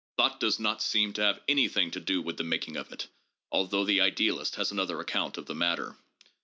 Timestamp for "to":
1.13-1.21, 1.91-1.99